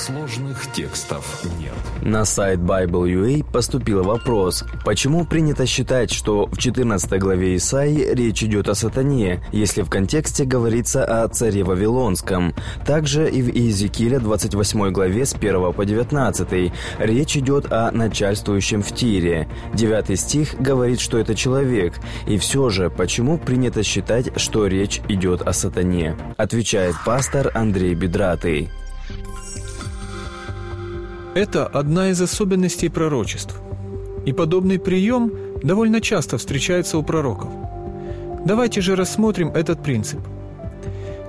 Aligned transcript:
Сложных 0.00 0.72
текстов 0.72 1.44
нет. 1.58 1.74
На 2.00 2.24
сайт 2.24 2.58
Bible.ua 2.60 3.44
поступил 3.44 4.02
вопрос, 4.02 4.64
почему 4.82 5.26
принято 5.26 5.66
считать, 5.66 6.10
что 6.10 6.46
в 6.46 6.56
14 6.56 7.20
главе 7.20 7.54
Исаии 7.56 8.14
речь 8.14 8.42
идет 8.42 8.70
о 8.70 8.74
сатане, 8.74 9.44
если 9.52 9.82
в 9.82 9.90
контексте 9.90 10.46
говорится 10.46 11.04
о 11.04 11.28
царе 11.28 11.64
Вавилонском. 11.64 12.54
Также 12.86 13.28
и 13.28 13.42
в 13.42 13.54
Иезекииле 13.54 14.20
28 14.20 14.90
главе 14.90 15.26
с 15.26 15.34
1 15.34 15.72
по 15.74 15.84
19 15.84 16.72
речь 17.00 17.36
идет 17.36 17.70
о 17.70 17.90
начальствующем 17.90 18.82
в 18.82 18.94
Тире. 18.94 19.48
9 19.74 20.18
стих 20.18 20.54
говорит, 20.58 21.00
что 21.00 21.18
это 21.18 21.34
человек. 21.34 21.92
И 22.26 22.38
все 22.38 22.70
же, 22.70 22.88
почему 22.88 23.36
принято 23.36 23.82
считать, 23.82 24.40
что 24.40 24.66
речь 24.66 25.02
идет 25.08 25.42
о 25.42 25.52
сатане? 25.52 26.16
Отвечает 26.38 26.94
пастор 27.04 27.50
Андрей 27.52 27.92
Бедратый. 27.92 28.70
Это 31.34 31.64
одна 31.64 32.10
из 32.10 32.20
особенностей 32.20 32.88
пророчеств. 32.88 33.54
И 34.26 34.32
подобный 34.32 34.80
прием 34.80 35.32
довольно 35.62 36.00
часто 36.00 36.38
встречается 36.38 36.98
у 36.98 37.04
пророков. 37.04 37.50
Давайте 38.44 38.80
же 38.80 38.96
рассмотрим 38.96 39.50
этот 39.50 39.80
принцип. 39.80 40.18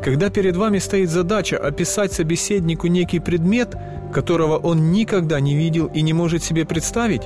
Когда 0.04 0.32
перед 0.32 0.56
вами 0.56 0.80
стоит 0.80 1.12
задача 1.12 1.58
описать 1.58 2.14
собеседнику 2.14 2.88
некий 2.88 3.20
предмет, 3.20 3.76
которого 4.12 4.58
он 4.58 4.92
никогда 4.92 5.40
не 5.40 5.56
видел 5.56 5.86
и 5.94 6.02
не 6.02 6.14
может 6.14 6.44
себе 6.44 6.66
представить, 6.66 7.22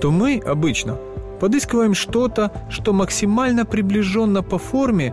то 0.00 0.12
мы 0.12 0.40
обычно 0.46 0.96
подыскиваем 1.40 1.94
что-то, 1.94 2.52
что 2.70 2.92
максимально 2.92 3.66
приближенно 3.66 4.44
по 4.44 4.58
форме, 4.58 5.12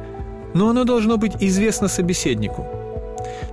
но 0.53 0.69
оно 0.69 0.83
должно 0.83 1.17
быть 1.17 1.33
известно 1.39 1.87
собеседнику. 1.87 2.67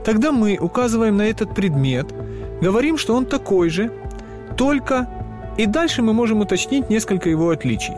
Тогда 0.04 0.32
мы 0.32 0.58
указываем 0.60 1.16
на 1.16 1.22
этот 1.22 1.54
предмет– 1.54 2.08
Говорим, 2.60 2.98
что 2.98 3.14
он 3.14 3.26
такой 3.26 3.70
же, 3.70 3.92
только... 4.56 5.08
И 5.56 5.66
дальше 5.66 6.02
мы 6.02 6.12
можем 6.12 6.40
уточнить 6.40 6.88
несколько 6.88 7.28
его 7.28 7.50
отличий. 7.50 7.94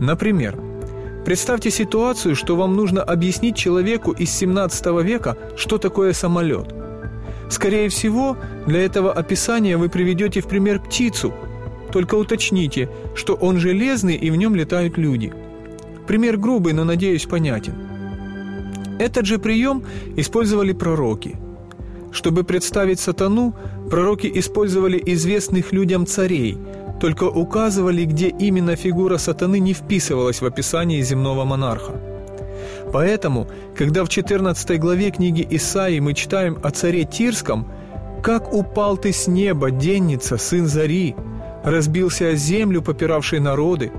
Например, 0.00 0.58
представьте 1.24 1.70
ситуацию, 1.70 2.34
что 2.34 2.56
вам 2.56 2.74
нужно 2.74 3.00
объяснить 3.00 3.56
человеку 3.56 4.10
из 4.10 4.30
17 4.30 4.86
века, 5.04 5.36
что 5.56 5.78
такое 5.78 6.12
самолет. 6.12 6.74
Скорее 7.48 7.88
всего, 7.88 8.36
для 8.66 8.84
этого 8.84 9.12
описания 9.12 9.76
вы 9.76 9.88
приведете 9.88 10.40
в 10.40 10.48
пример 10.48 10.80
птицу, 10.80 11.32
только 11.92 12.16
уточните, 12.16 12.88
что 13.14 13.34
он 13.34 13.58
железный 13.58 14.16
и 14.16 14.30
в 14.30 14.36
нем 14.36 14.56
летают 14.56 14.98
люди. 14.98 15.32
Пример 16.08 16.38
грубый, 16.38 16.72
но, 16.72 16.82
надеюсь, 16.82 17.24
понятен. 17.24 17.74
Этот 18.98 19.26
же 19.26 19.38
прием 19.38 19.84
использовали 20.16 20.72
пророки– 20.72 21.36
чтобы 22.12 22.44
представить 22.44 23.00
сатану, 23.00 23.54
пророки 23.90 24.30
использовали 24.34 25.00
известных 25.04 25.72
людям 25.72 26.06
царей, 26.06 26.58
только 27.00 27.24
указывали, 27.24 28.04
где 28.04 28.28
именно 28.28 28.76
фигура 28.76 29.18
сатаны 29.18 29.58
не 29.58 29.72
вписывалась 29.72 30.40
в 30.40 30.46
описание 30.46 31.02
земного 31.02 31.44
монарха. 31.44 31.92
Поэтому, 32.92 33.46
когда 33.76 34.04
в 34.04 34.08
14 34.08 34.80
главе 34.80 35.10
книги 35.10 35.46
Исаии 35.50 36.00
мы 36.00 36.14
читаем 36.14 36.58
о 36.62 36.70
царе 36.70 37.04
Тирском, 37.04 37.70
«Как 38.22 38.52
упал 38.52 38.96
ты 38.96 39.12
с 39.12 39.28
неба, 39.28 39.70
денница, 39.70 40.38
сын 40.38 40.66
Зари, 40.66 41.14
разбился 41.62 42.30
о 42.30 42.34
землю, 42.34 42.82
попиравший 42.82 43.40
народы, 43.40 43.92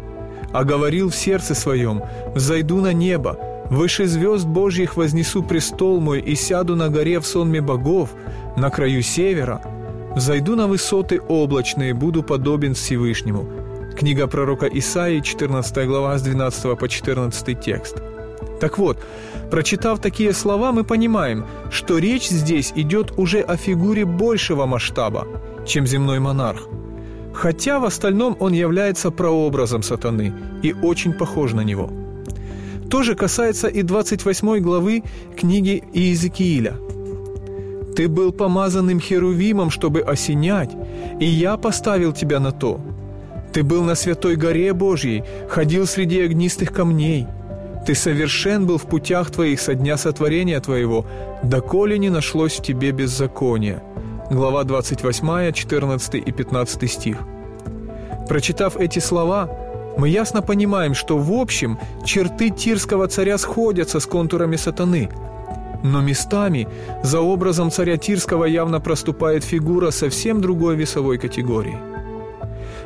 а 0.52 0.64
говорил 0.64 1.10
в 1.10 1.16
сердце 1.16 1.56
своем, 1.56 2.02
«Взойду 2.36 2.82
на 2.82 2.92
небо, 2.92 3.38
Выше 3.70 4.08
звезд 4.08 4.48
Божьих 4.48 4.98
вознесу 4.98 5.44
престол 5.44 6.02
мой 6.02 6.20
и 6.22 6.34
сяду 6.36 6.76
на 6.76 6.90
горе 6.90 7.20
в 7.20 7.28
сонме 7.28 7.62
богов, 7.62 8.10
на 8.58 8.72
краю 8.72 9.04
севера. 9.04 9.62
Зайду 10.16 10.56
на 10.56 10.68
высоты 10.68 11.22
облачные, 11.22 11.94
буду 11.94 12.24
подобен 12.24 12.74
Всевышнему». 12.74 13.48
Книга 13.96 14.28
пророка 14.28 14.66
Исаии, 14.66 15.20
14 15.20 15.88
глава, 15.88 16.18
с 16.18 16.22
12 16.22 16.80
по 16.80 16.88
14 16.88 17.60
текст. 17.60 18.02
Так 18.60 18.78
вот, 18.78 18.98
прочитав 19.52 20.00
такие 20.00 20.34
слова, 20.34 20.72
мы 20.72 20.84
понимаем, 20.84 21.46
что 21.70 21.98
речь 21.98 22.30
здесь 22.30 22.72
идет 22.76 23.14
уже 23.18 23.42
о 23.42 23.56
фигуре 23.56 24.06
большего 24.06 24.66
масштаба, 24.66 25.28
чем 25.68 25.86
земной 25.86 26.20
монарх. 26.20 26.68
Хотя 27.34 27.80
в 27.80 27.86
остальном 27.86 28.36
он 28.40 28.54
является 28.54 29.12
прообразом 29.12 29.84
сатаны 29.84 30.34
и 30.64 30.74
очень 30.74 31.14
похож 31.14 31.54
на 31.54 31.62
него– 31.62 31.92
то 32.90 33.04
же 33.04 33.16
касается 33.16 33.68
и 33.68 33.84
28 33.84 34.60
главы 34.60 35.04
книги 35.38 35.84
Иезекииля. 35.94 36.76
«Ты 37.96 38.08
был 38.08 38.32
помазанным 38.32 39.00
херувимом, 39.00 39.70
чтобы 39.70 40.02
осенять, 40.02 40.72
и 41.20 41.26
я 41.26 41.58
поставил 41.58 42.14
тебя 42.14 42.40
на 42.40 42.52
то. 42.52 42.80
Ты 43.54 43.64
был 43.64 43.84
на 43.84 43.96
святой 43.96 44.36
горе 44.36 44.74
Божьей, 44.74 45.24
ходил 45.50 45.86
среди 45.86 46.22
огнистых 46.22 46.72
камней. 46.72 47.28
Ты 47.86 47.96
совершен 47.96 48.66
был 48.66 48.78
в 48.78 48.86
путях 48.86 49.32
твоих 49.32 49.60
со 49.60 49.74
дня 49.74 49.98
сотворения 49.98 50.60
твоего, 50.60 51.06
доколе 51.44 51.98
не 51.98 52.10
нашлось 52.10 52.60
в 52.60 52.64
тебе 52.64 52.92
беззакония». 52.92 53.84
Глава 54.32 54.64
28, 54.64 55.52
14 55.52 56.16
и 56.16 56.32
15 56.32 56.92
стих. 56.92 57.18
Прочитав 58.28 58.78
эти 58.78 59.00
слова, 59.00 59.50
мы 60.00 60.08
ясно 60.08 60.42
понимаем, 60.42 60.94
что 60.94 61.18
в 61.18 61.34
общем 61.34 61.78
черты 62.06 62.52
тирского 62.52 63.08
царя 63.08 63.38
сходятся 63.38 64.00
с 64.00 64.06
контурами 64.06 64.56
сатаны. 64.56 65.10
Но 65.84 66.02
местами 66.02 66.68
за 67.04 67.20
образом 67.20 67.70
царя 67.70 67.98
Тирского 67.98 68.46
явно 68.46 68.80
проступает 68.80 69.44
фигура 69.44 69.92
совсем 69.92 70.42
другой 70.42 70.78
весовой 70.78 71.18
категории. 71.18 71.78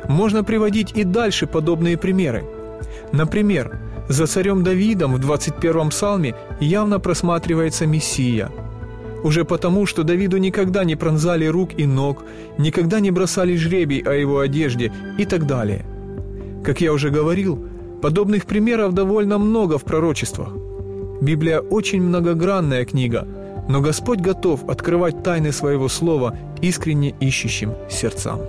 Можно 0.08 0.42
приводить 0.42 0.92
и 0.96 1.04
дальше 1.04 1.46
подобные 1.46 1.96
примеры. 1.96 2.44
Например, 3.12 3.78
за 4.08 4.26
царем 4.26 4.64
Давидом 4.64 5.14
в 5.14 5.18
21 5.18 5.90
псалме 5.90 6.34
явно 6.60 6.98
просматривается 6.98 7.86
Мессия. 7.86 8.50
Уже 9.22 9.44
потому, 9.44 9.86
что 9.86 10.02
Давиду 10.02 10.38
никогда 10.38 10.84
не 10.84 10.96
пронзали 10.96 11.46
рук 11.46 11.70
и 11.76 11.86
ног, 11.86 12.24
никогда 12.58 13.00
не 13.00 13.12
бросали 13.12 13.56
жребий 13.56 14.00
о 14.00 14.12
его 14.12 14.40
одежде 14.40 14.92
и 15.16 15.24
так 15.24 15.46
далее– 15.46 15.84
как 16.64 16.80
я 16.80 16.92
уже 16.92 17.10
говорил, 17.10 17.58
подобных 18.02 18.46
примеров 18.46 18.94
довольно 18.94 19.38
много 19.38 19.78
в 19.78 19.84
пророчествах. 19.84 20.48
Библия 21.20 21.60
очень 21.60 22.02
многогранная 22.02 22.84
книга, 22.84 23.26
но 23.68 23.80
Господь 23.80 24.20
готов 24.20 24.68
открывать 24.68 25.22
тайны 25.22 25.52
своего 25.52 25.88
слова 25.88 26.36
искренне 26.62 27.14
ищущим 27.20 27.74
сердцам. 27.90 28.40